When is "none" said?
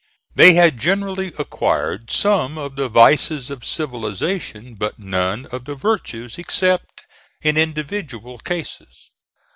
4.97-5.45